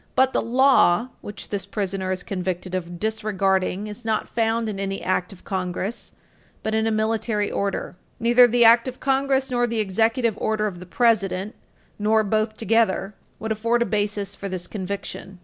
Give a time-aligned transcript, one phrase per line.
[0.15, 4.91] But the "law" which this prisoner is convicted of disregarding is not found in an
[4.93, 6.13] act of Congress,
[6.63, 7.95] but in a military order.
[8.19, 11.53] Neither the Act of Congress nor the Executive Order of the President,
[11.99, 15.37] nor both together, would afford a basis for this conviction.